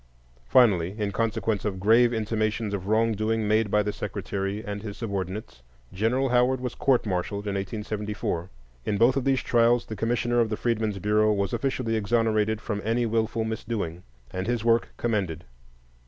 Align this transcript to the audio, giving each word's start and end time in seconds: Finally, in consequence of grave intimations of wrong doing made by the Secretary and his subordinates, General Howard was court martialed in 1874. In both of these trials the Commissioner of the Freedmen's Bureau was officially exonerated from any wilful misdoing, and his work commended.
Finally, 0.47 0.95
in 0.97 1.11
consequence 1.11 1.63
of 1.63 1.79
grave 1.79 2.11
intimations 2.11 2.73
of 2.73 2.87
wrong 2.87 3.11
doing 3.11 3.47
made 3.47 3.69
by 3.69 3.83
the 3.83 3.93
Secretary 3.93 4.65
and 4.65 4.81
his 4.81 4.97
subordinates, 4.97 5.61
General 5.93 6.29
Howard 6.29 6.59
was 6.59 6.73
court 6.73 7.05
martialed 7.05 7.45
in 7.45 7.53
1874. 7.53 8.49
In 8.83 8.97
both 8.97 9.15
of 9.15 9.25
these 9.25 9.43
trials 9.43 9.85
the 9.85 9.95
Commissioner 9.95 10.39
of 10.39 10.49
the 10.49 10.57
Freedmen's 10.57 10.97
Bureau 10.97 11.31
was 11.31 11.53
officially 11.53 11.95
exonerated 11.95 12.59
from 12.59 12.81
any 12.83 13.05
wilful 13.05 13.43
misdoing, 13.43 14.01
and 14.33 14.47
his 14.47 14.65
work 14.65 14.89
commended. 14.97 15.43